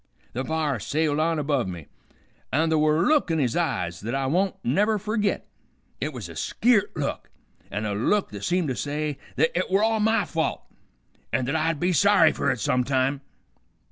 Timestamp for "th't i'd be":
11.45-11.93